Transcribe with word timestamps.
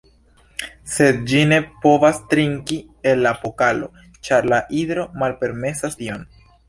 Sed 0.93 1.19
ĝi 1.31 1.41
ne 1.49 1.59
povas 1.83 2.21
trinki 2.31 2.77
el 3.11 3.21
la 3.27 3.35
Pokalo, 3.43 3.91
ĉar 4.29 4.49
la 4.55 4.63
Hidro 4.73 5.05
malpermesas 5.25 6.01
tion. 6.01 6.27